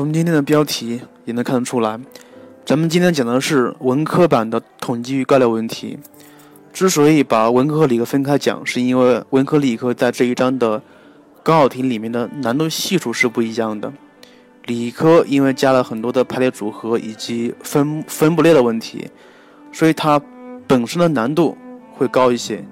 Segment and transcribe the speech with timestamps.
[0.00, 2.00] 从今天的标题也能看得出来，
[2.64, 5.98] 咱们今天讲的是文科版的统计与概率问题。
[6.72, 10.80] 之所以把文科和理科分开讲，是因为文科、理科在这一章的
[11.42, 13.92] 高考题里面的难度系数是不一样的。
[14.64, 19.06] 理科因为加了很多的排列组合以及分分布列的问题，
[19.70, 20.18] 所以它
[20.66, 21.58] 本身的难度
[21.92, 22.64] 会高一些。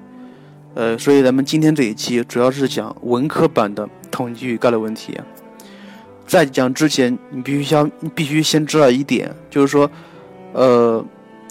[0.72, 5.20] 呃，所以咱们今天这一期主要是讲文科版的统计与概率问题。
[6.28, 9.90] 在讲之前，你必须先必须先知道一点，就是说，
[10.52, 11.02] 呃，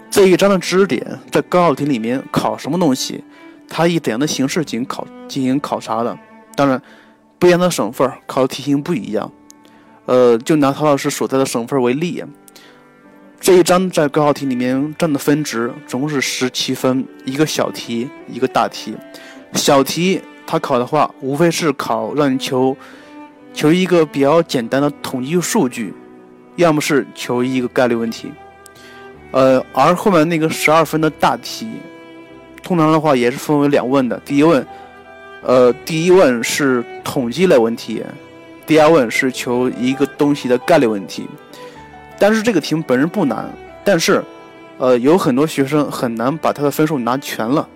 [0.08, 3.24] 这一章的知识点在高考题里面考什么东西，
[3.68, 6.16] 它以怎样的形式进行考进行考察的。
[6.54, 6.80] 当然，
[7.40, 9.30] 不一样的省份考的题型不一样。
[10.06, 12.22] 呃，就拿陶老师所在的省份为例，
[13.40, 18.94] 这一章在高考题里面占的分值总共是十七分，一个小题，一个大题。
[19.54, 22.76] 小题它考的话，无非是考让你求。
[23.58, 25.92] 求一个比较简单的统计数据，
[26.54, 28.30] 要么是求一个概率问题，
[29.32, 31.66] 呃，而后面那个十二分的大题，
[32.62, 34.16] 通常的话也是分为两问的。
[34.24, 34.64] 第一问，
[35.42, 38.00] 呃，第一问是统计类问题，
[38.64, 41.26] 第二问是求一个东西的概率问题。
[42.16, 43.50] 但是这个题目本身不难，
[43.82, 44.22] 但是，
[44.78, 47.68] 呃，有很多学生很难把他的分数拿全了。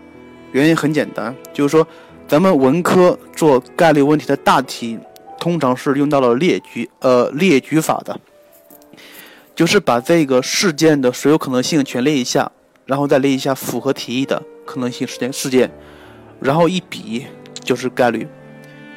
[0.52, 1.84] 原因很简单，就是说
[2.28, 4.96] 咱们文科做概率问题的大题。
[5.42, 8.20] 通常是用到了列举，呃，列举法的，
[9.56, 12.52] 就是把这个事件的所有可能性全列一下，
[12.86, 15.68] 然后再列一下符合题意的可能性事件事件，
[16.38, 17.26] 然后一比
[17.64, 18.24] 就是概率。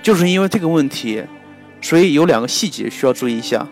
[0.04, 1.24] 就是因为这个问题，
[1.82, 3.68] 所以有两个细节需要注意一下。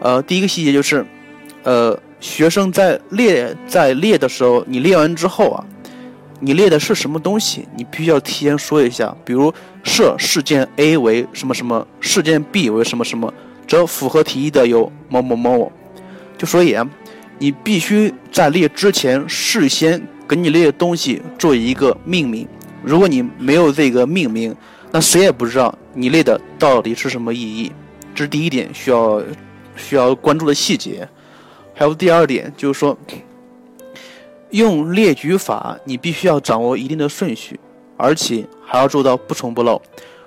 [0.00, 1.06] 呃，第一个细节就是，
[1.62, 5.64] 呃，学生在列在列的时候，你列完之后啊。
[6.44, 7.66] 你列的是什么东西？
[7.74, 9.16] 你必须要提前说一下。
[9.24, 9.50] 比如
[9.82, 13.32] 设事件 A 为什么什么，事件 B 为什么什么，
[13.66, 15.72] 则符合题意的有某某某。
[16.36, 16.86] 就所以啊，
[17.38, 22.46] 你必须在列之前事先给你列的东西做一个命名。
[22.82, 24.54] 如果你没有这个命名，
[24.90, 27.72] 那谁也不知道你列的到底是什么意义。
[28.14, 29.22] 这是第一点需要
[29.76, 31.08] 需要关注的细节。
[31.72, 32.94] 还有第二点就是说。
[34.54, 37.58] 用列举法，你必须要掌握一定的顺序，
[37.96, 39.82] 而且还要做到不重不漏。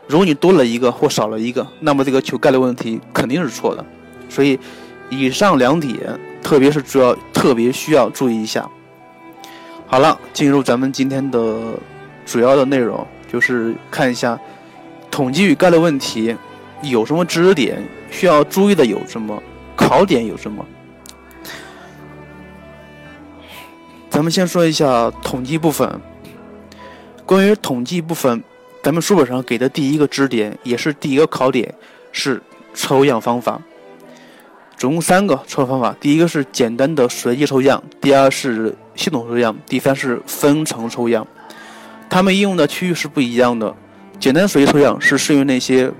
[0.06, 3.86] 如果你多了一个或少了一个，那么这个求概率问题肯定是错的。
[4.28, 4.60] 所以，
[5.10, 5.98] 以上两点，
[6.44, 8.70] 特别是主要特别需要注意一下。
[9.86, 11.80] 好了，进入咱们今天的
[12.26, 14.38] 主要的内容，就是看一下
[15.10, 16.36] 统计与概率问题
[16.82, 19.42] 有什么知识点需要注意的，有什么
[19.74, 20.66] 考点有什么。
[24.18, 25.88] 咱们先说一下统计部分。
[27.24, 28.44] 关于统计部分，
[28.82, 31.72] 咱们书本上给的第一个知识点，也是第一个考点，
[32.12, 32.42] 是
[32.74, 33.62] 抽样方法。
[34.76, 41.28] 总共三个抽样方法：第一个是简单的随机抽样，第二是系统抽样，第三是分层抽样。
[42.10, 43.72] 它们应用的区域是不一样的。
[44.20, 45.92] 简单随机抽样是适用那些，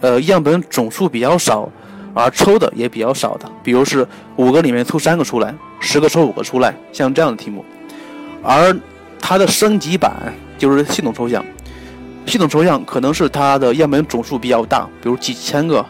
[0.00, 1.70] 呃，样本总数比较少。
[2.14, 4.06] 而抽的也比较少的，比如是
[4.36, 7.64] 五个里面抽三个出来，十个抽五个出来，像这样的题目。
[8.42, 8.76] 而
[9.18, 11.42] 它的升级版就是系统抽象，
[12.26, 15.84] 系统抽象可能是它的样本总数比较大，比如几千个，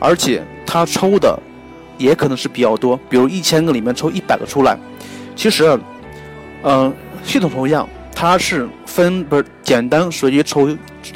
[0.00, 1.38] 而且它抽的
[1.96, 4.76] 也可能是比较多，比如一千个里面抽一百个出来。
[5.36, 5.78] 其实，
[6.62, 6.92] 嗯，
[7.22, 10.68] 系统抽样它是分不是简单随机抽，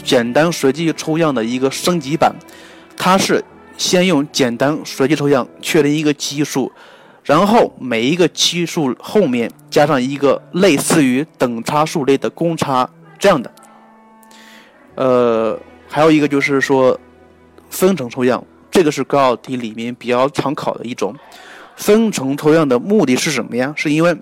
[0.04, 2.32] 简单随机抽样的一个升级版，
[2.96, 3.44] 它是。
[3.80, 6.70] 先用简单随机抽样确定一个奇数，
[7.24, 12.86] 然后每一个奇数后面加上一个类似于等差数列的公差
[13.18, 13.50] 这样的。
[14.96, 15.58] 呃，
[15.88, 17.00] 还有一个就是说
[17.70, 21.16] 分层抽样，这个是高考题里面比较常考的一种。
[21.74, 23.72] 分层抽样的目的是什么呀？
[23.74, 24.14] 是因为。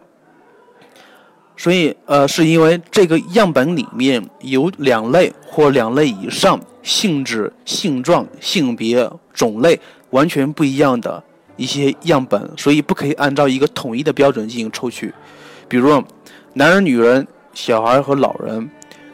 [1.61, 11.21] 所以，呃，是因为这个样本里面有两类或两类以上性质、性状、性别、种类完全不一样的
[11.57, 15.13] 一些样本，所以不可以按照一个统一的标准进行抽取。
[15.67, 16.01] 比如，
[16.53, 18.71] 男人、女人、小孩和老人，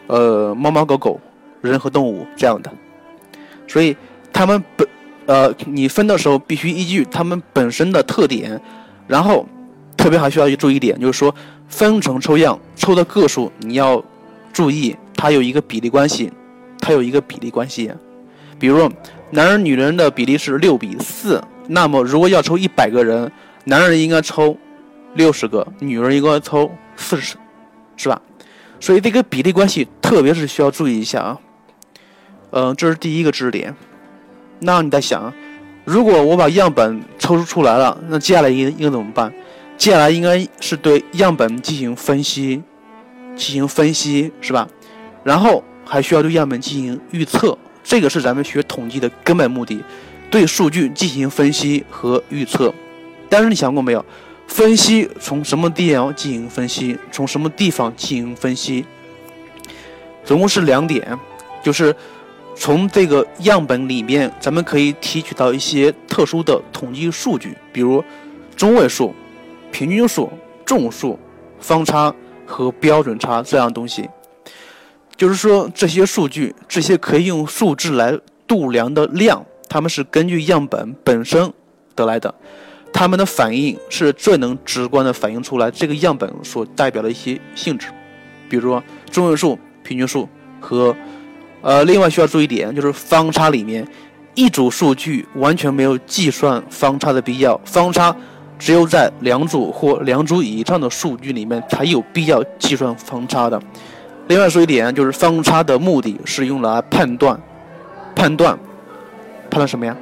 [0.08, 1.18] 呃，猫猫狗狗、
[1.62, 2.70] 人和动物这样的。
[3.66, 3.96] 所以，
[4.34, 4.86] 他们本，
[5.24, 8.60] 呃，你分的时候必须依据他们本身的特点，
[9.08, 9.46] 然后。
[10.04, 11.34] 特别还需要注意一点，就是说
[11.66, 14.04] 分层抽样抽的个数，你要
[14.52, 16.30] 注意它有一个比例关系，
[16.78, 17.90] 它有一个比例关系。
[18.58, 18.86] 比如
[19.30, 23.32] 男人女人的比例是六比四，那么如果要抽一百个人，
[23.64, 24.54] 男人应该抽
[25.14, 27.36] 六十个，女人应该抽四十，
[27.96, 28.20] 是吧？
[28.78, 31.38] 所以这个比例关系特别是需要注意一下啊。
[32.50, 33.74] 嗯，这是第一个知识点。
[34.58, 35.32] 那你在想，
[35.86, 39.32] 如果我把样本抽出来了，那接下来应应该怎么办？
[39.76, 42.62] 接下来应该是对样本进行分析，
[43.36, 44.68] 进行分析是吧？
[45.22, 49.82] 然后还需要对样本进行预测，这个是咱们学统计的根本目的，
[50.30, 52.72] 对数据进行分析和预测。
[53.28, 54.04] 但是你想过没有？
[54.46, 56.96] 分析从什么地方进行分析？
[57.10, 58.84] 从什么地方进行分析？
[60.24, 61.18] 总共是两点，
[61.62, 61.94] 就是
[62.54, 68.04] 从这个样本里面，咱们可以提取到一些特殊的统计数据，比如
[68.54, 69.14] 中位数、
[69.74, 70.30] 平均数、
[70.64, 71.18] 众数、
[71.58, 72.14] 方差
[72.46, 74.08] 和标准差这样东西。
[75.16, 78.16] 就是说，这些数据，这些可以用数字来
[78.46, 81.52] 度量的量，它们是根据样本本身
[81.96, 82.32] 得来的。
[82.92, 87.88] 它们的反应是最能直观的反映出来这个样本所代表的一些性质，
[88.48, 88.80] 比如说
[89.10, 90.28] 中位数、平均数
[90.60, 90.94] 和，
[91.62, 93.84] 呃，另外需要注意点就是方差里面，
[94.36, 98.14] 一组数据完全没有计算方差的必要，方差
[98.58, 103.60] 只有在两组或两组以上的数据里面才有必要计算方差的。
[104.28, 107.38] 另外说一点就是方差的目的是用来判断，
[108.14, 108.58] 判断，
[109.50, 109.96] 判断什么呀？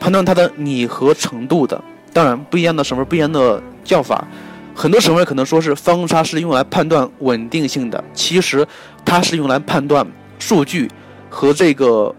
[0.00, 1.78] 判断它的拟合程度的。
[2.12, 4.26] 当然，不一样的省份不一样的叫法，
[4.74, 8.66] 很多省份可能说是方差是用来判断稳定性的，其实
[9.04, 10.06] 它是用来判断
[10.38, 10.90] 数据
[11.30, 12.14] 和这个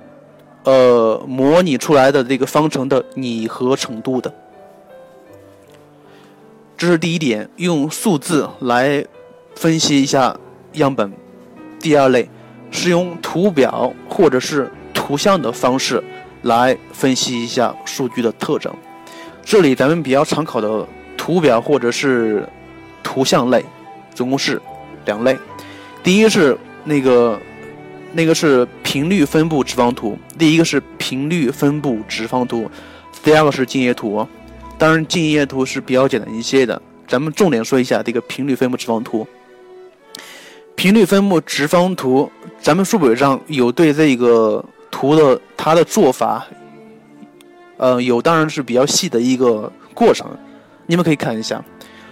[0.64, 4.34] 呃模拟出来的这个方程的拟合程度的。
[6.76, 9.06] 这是第一点，用数字来
[9.56, 10.36] 分析一下
[10.74, 11.12] 样本。
[11.80, 12.30] 第二类
[12.72, 16.04] 是用图表或者是图像的方式
[16.42, 18.74] 来分析一下数据的特征。
[19.44, 22.48] 这里咱们比较常考的图表或者是
[23.02, 23.64] 图像类，
[24.14, 24.62] 总共是
[25.06, 25.38] 两类。
[26.02, 27.40] 第一是那个
[28.12, 32.70] 那个是频率分布直方图，第一个是频率分布直方图，
[33.24, 34.28] 第二个是静液图。
[34.78, 36.82] 当然，静液图是比较简单一些的。
[37.08, 39.28] 咱们重点说一下这个频率分布直方图。
[40.76, 42.30] 频率分布直方图，
[42.60, 46.46] 咱们书本上有对这个图的它的做法。
[47.78, 50.28] 呃，有当然是比较细的一个过程，
[50.86, 51.64] 你们可以看一下，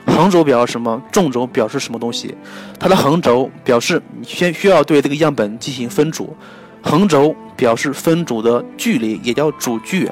[0.06, 2.36] 横轴表示什么，纵轴表示什么东西。
[2.80, 6.36] 它的横轴表示你先需要对这个样本进行分组，
[6.82, 10.10] 横轴表示分组的距离，也叫组距。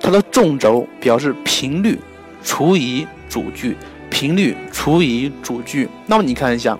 [0.00, 1.98] 它的纵轴表示频率
[2.42, 3.76] 除以主距，
[4.10, 5.88] 频率除以主距。
[6.06, 6.78] 那么你看一下，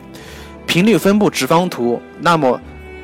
[0.67, 2.61] 频率分布直方图，那么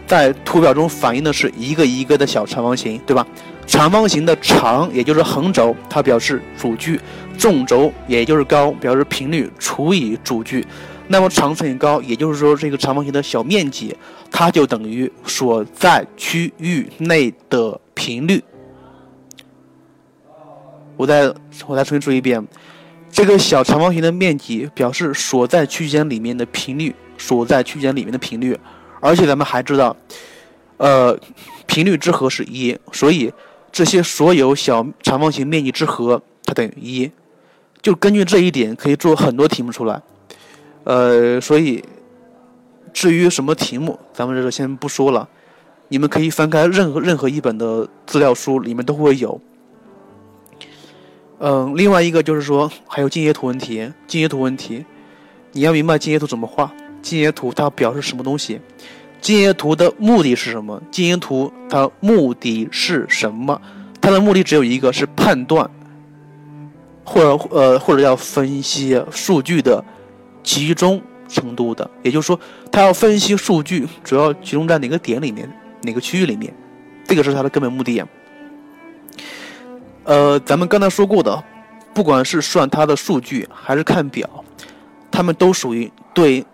[0.06, 3.26] 在图表中反映的是一个一个的小长方形，对吧？
[3.66, 6.98] 长方形的长，也就是横轴，它表示主距；
[7.38, 10.64] 纵轴，也就是高，表示频率除以主距。
[11.08, 13.94] 那么长乘以高，也就是说这个长方形的小面积，
[14.30, 18.42] 它就等于所在区域内的频率。
[20.96, 21.32] 我再
[21.66, 22.46] 我再重新说一遍，
[23.10, 28.58] 这个小长方形的面积表示所在区间里面的频率，所在区间里面的频率。
[29.00, 29.96] 而且咱们还知道，
[30.76, 31.18] 呃，
[31.66, 33.32] 频率之和是一，所以。
[33.76, 37.10] 这些所有小长方形面积之和，它等于一，
[37.82, 40.00] 就根据这一点可以做很多题目出来。
[40.84, 41.82] 呃，所以
[42.92, 45.28] 至于什么题目，咱们这个先不说了，
[45.88, 49.40] 你们可以翻开任何任何一本的资料书，里面都会有。
[51.46, 54.82] 嗯，另外一个就是说，还有静液图问题，静液图问题，
[55.52, 56.72] 你要明白静液图怎么画，
[57.02, 58.58] 静液图它表示什么东西。
[59.20, 60.80] 静液图的目的是什么？
[60.90, 63.60] 静液图它目的是什么？
[64.00, 65.68] 它的目的只有一个，是判断，
[67.04, 69.84] 或者呃或者要分析数据的
[70.42, 70.98] 集中
[71.28, 71.90] 程度的。
[72.02, 72.40] 也就是说，
[72.72, 75.46] 它要分析数据主要集中在哪个点里面，
[75.82, 76.50] 哪个区域里面，
[77.06, 78.08] 这个是它的根本目的呀。
[80.04, 81.42] 呃，咱们刚才说过的，
[81.94, 84.28] 不管是算它的数据还是看表，
[85.10, 86.44] 它们都属于对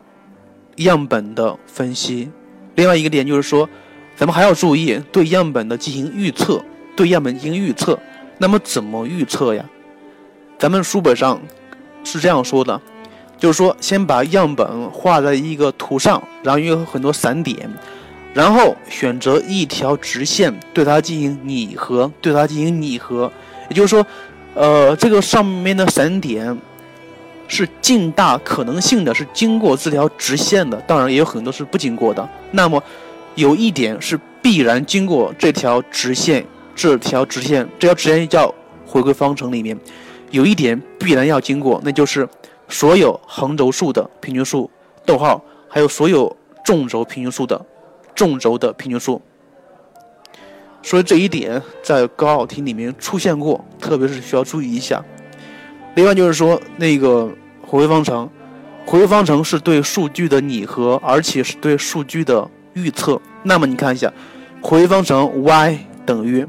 [0.77, 2.31] 样本的分析。
[2.77, 3.69] 另外一个点就是说，
[4.17, 6.65] 咱们还要注意对样本的进行预测，
[6.97, 7.99] 对样本进行预测。
[8.39, 9.65] 那么怎么预测呀？
[10.59, 11.41] 咱们书本上
[12.05, 12.81] 是这样说的，
[13.37, 17.69] 就是说先把样本画在一个图上，然后有很多散点，
[18.33, 23.31] 然后选择一条直线对它进行拟合，对它进行拟合。
[23.69, 24.07] 也就是说，
[24.55, 26.57] 呃，这个上面的散点。
[27.53, 32.29] 是尽大可能性的，是经过这条直线的，当然也有很多是不经过的。
[32.53, 32.81] 那么，
[33.35, 36.47] 有一点是必然经过这条直线，
[36.77, 38.55] 这条直线，这条直线叫
[38.87, 39.77] 回归方程里面，
[40.31, 42.29] 有一点必然要经过，那就是
[42.69, 44.71] 所有横轴数的平均数，
[45.05, 47.61] 逗号，还有所有纵轴平均数的
[48.21, 49.23] 纵轴的平均数。
[50.83, 55.03] 所以这一点在高考题里面出现过，特别是需要注意一下。
[55.95, 57.27] 另外就是说，那个
[57.63, 58.29] 回归方程，
[58.85, 63.19] 回归方程是对数据的拟合，而且是对数据的预测。
[63.43, 64.13] 那么你看一下，
[64.61, 66.47] 回归方程 y 等于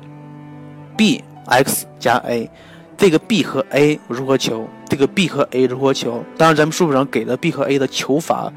[0.98, 2.50] b(x) 加 a，
[2.98, 4.68] 这个 b 和 a 如何求？
[4.90, 6.22] 这个 b 和 a 如何求？
[6.38, 8.52] 当然，咱们书本上给的 b 和 a 的求法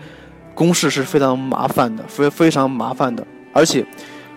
[0.55, 3.85] 公式是非常麻烦的，非非常麻烦的，而且。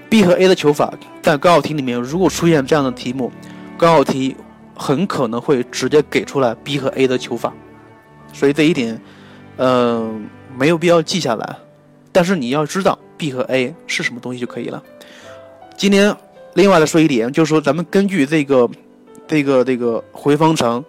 [0.10, 3.30] b 和 a 的求法，在高考题里面，如果出现这样的题目，
[3.78, 4.34] 高考题
[4.74, 7.54] 很可能会直接给出来 b 和 a 的求法，
[8.32, 8.98] 所以这一点，
[9.58, 11.58] 嗯，没有必要记下来，
[12.14, 14.82] 但是你要知道 b 和 a 是什么东西就可以了。
[15.76, 16.16] 今天
[16.54, 18.70] 另外再说一点，就是说咱们根据这个
[19.28, 20.82] 这个这个回方程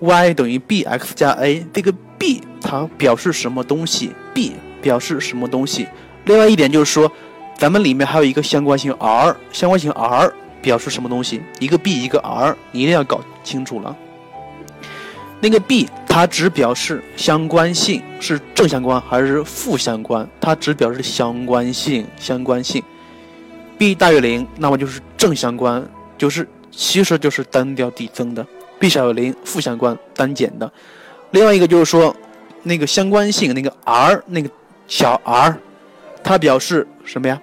[0.00, 5.86] ，y 等于 b(x) 加 a，这个 b 它表示什么东西？b 表示什么东西？
[6.24, 7.10] 另外一点就是说。
[7.58, 11.42] 咱们里面还有一个相关性 r，相关性 r 表示什么东西？
[11.58, 13.96] 一个 b 一个 r，你一定要搞清楚了。
[15.40, 20.24] 那个 b 它只表示相关性是正相关还是负相关？
[20.40, 22.80] 它只表示相关性，相关性。
[23.76, 25.84] b 大于零，那么就是正相关，
[26.16, 28.46] 就是其实就是单调递增的。
[28.78, 30.70] B 小于零，负相关，单减的。
[31.32, 32.14] 另外一个就是说，
[32.62, 34.48] 那个相关性那个 r 那个
[34.86, 35.58] 小 r，
[36.22, 37.40] 它表示什么呀？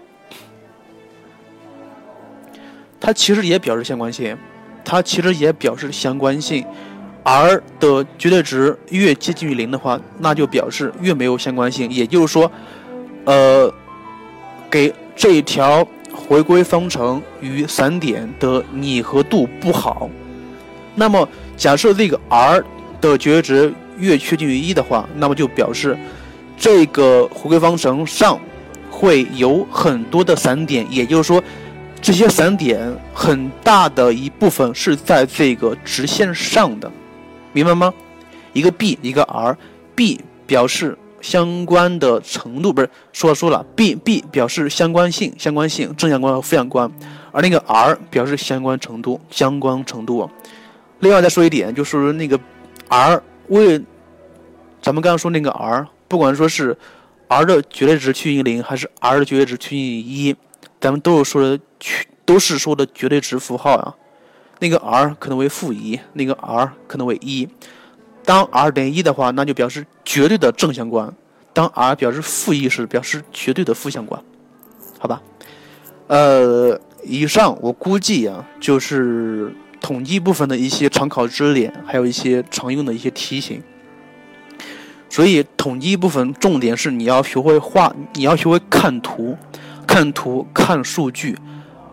[2.99, 4.35] 它其实也表示相关性，
[4.83, 6.65] 它其实也表示相关性
[7.23, 11.91] ，r 的绝对值越接近于零的话，那就表示越没有相关性。
[11.91, 12.51] 也就是说，
[13.25, 13.71] 呃，
[14.71, 20.09] 给这一条回归方程与散点的拟合度不好。
[20.95, 22.63] 那么，假设这个 r
[22.99, 25.97] 的绝对值越趋近于一的话，那么就表示
[26.57, 28.39] 这个回归方程上
[28.89, 31.43] 会有很多的散点，也就是说。
[32.01, 36.91] 这些散点很大的一部分是在这个直线上的，
[37.51, 37.91] 明白吗？
[38.53, 46.91] 一个 b 一个 r，b 表示相关的程度，不是说了说了，b b 表示相关性，相关性正相关和负相关，
[47.31, 50.29] 而那个 r 表示相关程度，相关程度。
[51.05, 52.39] 另外再说一点，就是那个
[52.89, 53.79] r 为
[54.81, 56.75] 咱们刚刚说那个 r，不管说是
[57.27, 60.35] r 的绝对值趋近于零，还是 r 的绝对值趋近于一。
[60.81, 61.59] 咱们都是说的，
[62.25, 63.93] 都是说的绝对值符号啊。
[64.57, 67.47] 那个 r 可能为负一，那个 r 可能为一。
[68.23, 71.07] 当 r 等于一的话，那就表示绝对的正相关；
[71.53, 74.19] 当 r 表示负一时，表示绝对的负相关。
[74.97, 75.21] 好吧？
[76.07, 79.53] 呃，以上我估计啊，就是
[79.85, 83.61] 统计部分的一些常考知识点，还有一些常用的一些题型。
[85.07, 89.37] 所以统计部分重点是你要学会画，你要学会看图。
[89.85, 91.37] 看图看数据，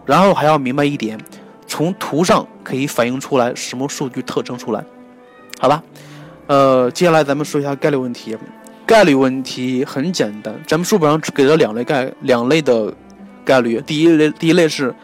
[0.07, 1.21] 然后还要明白一点，
[1.67, 4.83] 从图上可以反映出来什么数据特征出来，
[5.61, 5.83] 好吧？
[6.47, 8.35] 呃，接下来咱们说一下概率问题。
[8.87, 12.93] 概率问题很简单，咱们书本上只给了两类概两类的
[13.45, 14.95] 概率，第一类第一类是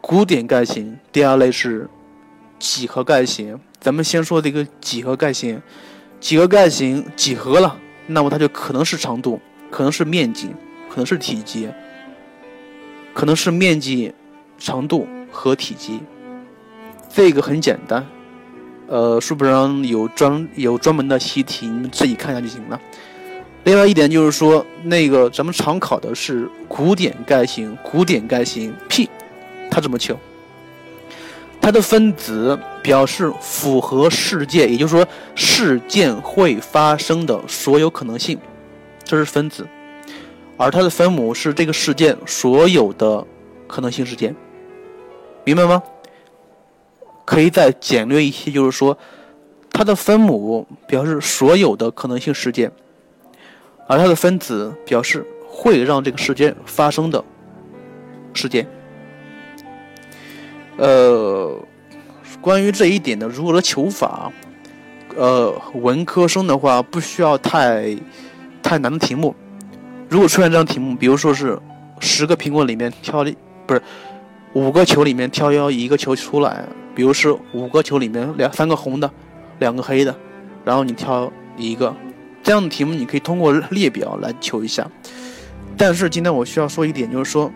[0.00, 1.90] 古典概型，第二类是
[2.62, 3.58] 几何概型。
[3.80, 5.60] 咱们先说这个几何概型，
[6.20, 7.76] 几何概型几何了，
[8.06, 10.46] 那么它就可能是长度，可能是面积，
[10.88, 11.68] 可能是体积。
[13.12, 14.14] 可能是面积、
[14.56, 16.00] 长度和体积，
[17.12, 18.06] 这个很简单，
[18.86, 22.80] 呃，书本上有专有专门的习题，你们自己看一下就行了。
[23.64, 29.10] 另外一点就是说，那个咱们常考的是古典概型，古典概型 P，
[29.70, 30.16] 它怎么求？
[31.62, 38.36] 它的分子表示符合事件，也就是说事件会发生的所有可能性，
[39.04, 39.64] 这是分子。
[40.58, 43.24] 而它的分母是这个事件所有的
[43.68, 44.34] 可能性事件，
[45.44, 45.80] 明白吗？
[47.24, 48.98] 可以再简略一些，就是说，
[49.70, 52.70] 它的分母表示所有的可能性事件，
[53.86, 57.24] 而它的分子表示会让这个事件发生的
[58.34, 58.68] 事件。
[60.76, 61.58] 呃，
[62.40, 64.32] 关于这一点的如何的求法，
[65.16, 67.96] 呃，文科生的话不需要太
[68.62, 69.34] 太难的题目。
[70.08, 71.58] 如果出现这样题目，比如说是
[72.00, 73.24] 十个苹果里面挑，
[73.66, 73.82] 不是
[74.54, 76.64] 五个球里面挑要一个球出来，
[76.94, 79.10] 比如是五个球里面两三个红的，
[79.58, 80.14] 两个黑的，
[80.64, 81.94] 然后你挑一个，
[82.42, 84.86] 这样的题目你可以通过列表来求一下。
[85.76, 87.50] 但是今天我需要说一点，就是说，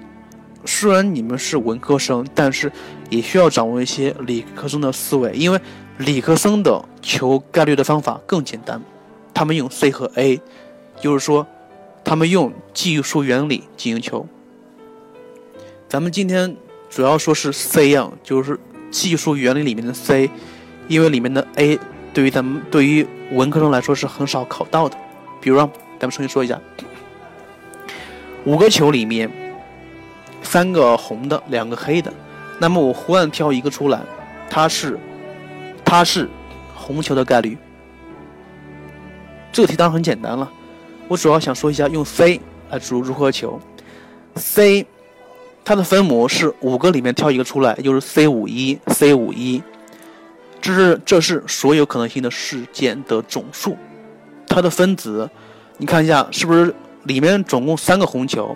[0.66, 2.70] 虽然你们是文科生，但是
[3.08, 5.60] 也需要掌握一些理科生的思维，因为
[5.98, 8.82] 理科生的求概率的方法更简单，
[9.32, 10.40] 他们用 C 和 A，
[11.00, 11.46] 就是说。
[12.08, 14.28] 他们用计数原理进行求。
[15.88, 16.56] 咱们今天
[16.88, 18.60] 主要说是 C 啊，就是
[18.92, 20.30] 技术原理里面的 C，
[20.86, 21.76] 因为里面的 A
[22.14, 24.96] 对于咱们对于文科生来说是很少考到的。
[25.40, 26.60] 比如，咱们重新说一下，
[28.44, 29.28] 五个球里面，
[30.46, 32.12] 三个红的，两个黑的，
[32.58, 34.00] 那么我忽然挑一个出来，
[34.48, 34.98] 它是，
[35.84, 36.28] 它是
[36.74, 37.58] 红球的概率。
[39.52, 40.50] 这个题当然很简单了，
[41.08, 43.60] 我主要想说一下用 C 来组如何求。
[44.36, 44.86] C，
[45.64, 49.62] 它的分母是五个里面挑一个出来，就是 C 五一 C 五一，
[50.60, 53.76] 这是这是所有可能性的事件的总数。
[54.46, 55.28] 它的分子，
[55.78, 56.74] 你看一下是不是
[57.04, 58.54] 里面总共三个红球？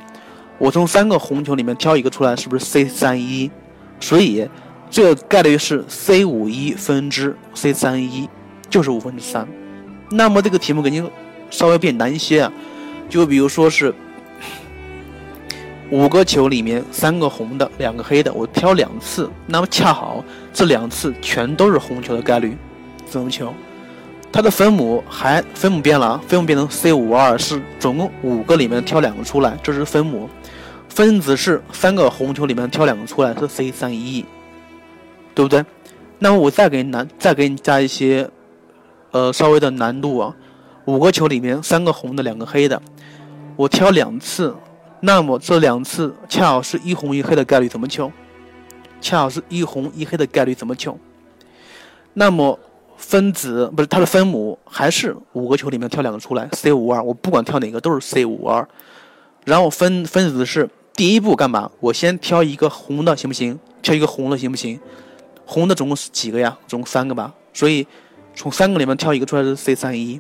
[0.61, 3.51] 我从三个红球里面挑一个出来，是不是 C 三一？
[3.99, 4.47] 所以
[4.91, 8.29] 这个概率是 C 五一分之 C 三一，
[8.69, 9.49] 就是五分之三。
[10.11, 11.11] 那么这个题目肯定
[11.49, 12.53] 稍微变难一些啊，
[13.09, 13.95] 就比如说是
[15.91, 22.55] 五个球里面三个红的，两个黑的，我挑两次，那么恰好这两次全都是红球的概率，
[23.07, 23.55] 怎么求？
[24.31, 30.29] 它的分母还分母变了，分母变成 C 五二，是总共五个里面挑两个出来，这是分母，
[30.91, 34.27] 分子是三个红球里面挑两个出来，是 C 三一，
[35.35, 35.65] 对不对？
[36.19, 38.29] 那么我再给你难，再给你加一些。
[39.13, 40.33] 呃，稍微的难度啊，
[40.85, 42.81] 五个球里面三个红的，两个黑的，
[43.57, 44.55] 我挑两次，
[45.01, 48.13] 那么这两次恰好是一红一黑的概率怎么求？
[49.01, 50.97] 恰好是一红一黑的概率怎么求？
[52.13, 52.57] 那么
[52.97, 58.69] 分子不是它的分母还是五个球里面挑两个出来，C 五二，我不管挑哪个都是 C 五二，
[59.45, 61.71] 然后分分子是第一步干嘛？
[61.81, 63.59] 我先挑一个红的行不行？
[63.83, 64.79] 挑一个红的行不行？
[65.45, 66.59] 红的总共是几个呀？
[66.67, 67.87] 总共三个吧，所以。
[68.33, 70.19] 从三个里面挑一个出来是 C 三一，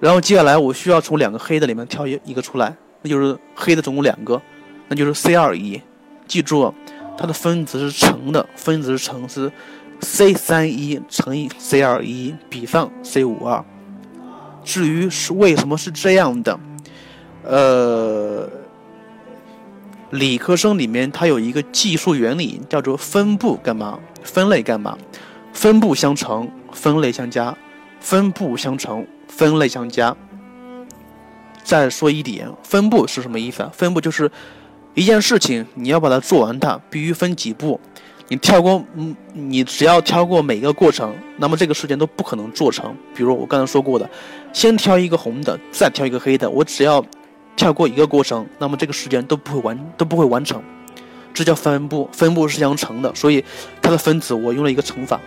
[0.00, 4.40] 然后接下来我需要从两个黑的里面挑一一个出来，那就是黑的总共两个，
[4.88, 5.80] 那就是 C 二一。
[6.26, 6.74] 记住，
[7.16, 9.52] 它的分子是乘的，分子是乘是
[10.00, 13.62] C 三一乘以 C 二一比上 C 五二。
[14.64, 16.58] 至于是为什么是这样的，
[17.44, 18.48] 呃，
[20.12, 23.98] 理科生里面它有一个技术原理叫做分布干嘛？
[24.22, 24.96] 分类干嘛？
[25.52, 26.50] 分布相乘。
[26.74, 27.54] 分类相加，
[28.00, 30.16] 分布相乘，分类相加。
[31.62, 33.70] 再说一点，分布是什么意思啊？
[33.74, 34.30] 分布就是
[34.94, 37.78] 一件事情，你要把它做完，它必须分几步。
[38.28, 42.96] 你跳过，嗯，你只要跳过每个过程，那么这个事件都不可能做成。
[43.14, 44.08] 比如我刚才说过的，
[44.54, 47.04] 先挑一个红的，再挑一个黑的，我只要
[47.56, 50.62] 跳过一个过程，那么这个时间都不会完，都不会完成。
[51.34, 53.44] 这叫分布，分布是相乘的，所以
[53.80, 55.20] 它的分子我用了一个乘法。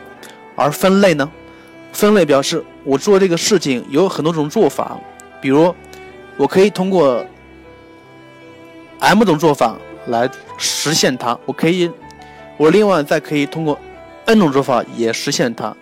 [0.56, 1.30] 而分类呢？
[1.92, 4.98] 分类表示我做这个事情有很多种做法，
[5.42, 5.74] 比如
[6.38, 7.26] 我可以通过
[9.00, 11.90] M 种做法来实现它，我可以，
[12.58, 13.80] 我另外再可以通过
[14.26, 15.76] N 种做法也实现它。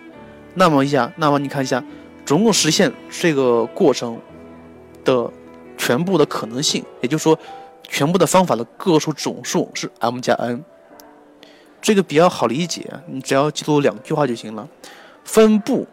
[0.53, 1.83] 那么一下，那么你看一下，
[2.25, 4.19] 总共实现这个过程
[5.03, 5.29] 的
[5.85, 7.37] 全部的可能性，也就是说，
[7.89, 10.63] 全部的方法的个数总数是 M 加 N。
[11.81, 14.65] 这个比较好理解，你只要记住两句话就行了：
[15.25, 15.85] 分布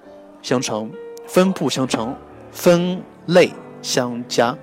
[0.43, 0.89] 相乘，
[1.27, 2.15] 分布相乘，
[2.53, 4.57] 分类相加。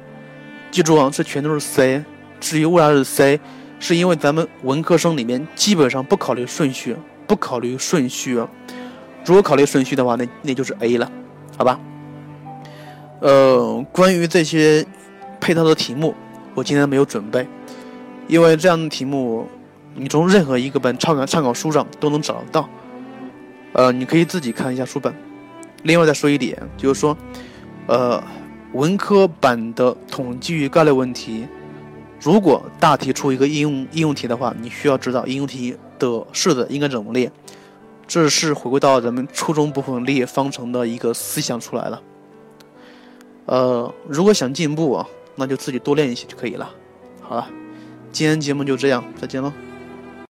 [0.72, 2.06] 记住啊，这全都是 C。
[2.40, 3.38] 至于为啥是 C，
[3.82, 6.96] 是因为咱们文科生里面基本上不考虑顺序，
[7.28, 8.42] 不考虑顺序。
[9.26, 11.12] 如果考虑顺序的话，那那就是 A 了，
[11.58, 11.78] 好吧？
[13.20, 14.86] 呃，关于这些
[15.48, 16.14] 配套的题目，
[16.54, 17.48] 我今天没有准备，
[18.28, 19.48] 因为这样的题目。
[19.96, 22.70] 你从任何一个本参考参考书上都能找得到，
[23.72, 25.16] 呃，你可以自己看一下书本。
[25.84, 27.18] 另外再说一点，就是说，
[27.88, 28.22] 呃，
[28.74, 31.48] 文科版的统计与概率问题，
[32.20, 37.32] 如果大题出一个应用应用题的话，你需要知道应用题的式子应该怎么列。
[38.06, 42.02] 这是回归到咱们初中部分列方程的一个思想出来了。
[43.46, 45.08] 呃，如果想进步啊，
[45.38, 46.76] 那就自己多练一些就可以了。
[47.22, 47.50] 好了，
[48.12, 49.54] 今天节目就这样，再见喽。